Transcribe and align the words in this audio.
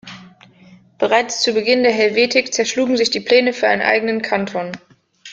Bereits 0.97 1.43
zu 1.43 1.53
Beginn 1.53 1.83
der 1.83 1.91
Helvetik 1.91 2.51
zerschlugen 2.55 2.97
sich 2.97 3.11
die 3.11 3.19
Pläne 3.19 3.53
für 3.53 3.67
einen 3.67 3.83
eigenen 3.83 4.23
Kanton. 4.23 4.71